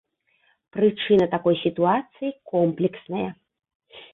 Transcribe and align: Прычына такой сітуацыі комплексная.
Прычына 0.77 1.27
такой 1.35 1.55
сітуацыі 1.65 2.33
комплексная. 2.55 3.29